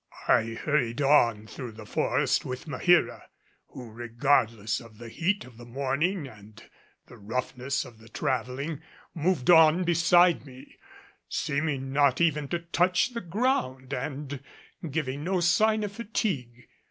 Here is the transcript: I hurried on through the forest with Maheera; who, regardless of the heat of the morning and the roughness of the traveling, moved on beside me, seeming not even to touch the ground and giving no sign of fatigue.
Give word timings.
I 0.27 0.55
hurried 0.55 0.99
on 0.99 1.45
through 1.45 1.73
the 1.73 1.85
forest 1.85 2.43
with 2.43 2.65
Maheera; 2.67 3.21
who, 3.67 3.91
regardless 3.91 4.79
of 4.79 4.97
the 4.97 5.09
heat 5.09 5.45
of 5.45 5.57
the 5.57 5.65
morning 5.65 6.27
and 6.27 6.59
the 7.05 7.17
roughness 7.19 7.85
of 7.85 7.99
the 7.99 8.09
traveling, 8.09 8.81
moved 9.13 9.51
on 9.51 9.83
beside 9.83 10.43
me, 10.43 10.79
seeming 11.29 11.93
not 11.93 12.19
even 12.19 12.47
to 12.47 12.57
touch 12.57 13.09
the 13.09 13.21
ground 13.21 13.93
and 13.93 14.41
giving 14.89 15.23
no 15.23 15.39
sign 15.39 15.83
of 15.83 15.91
fatigue. 15.91 16.67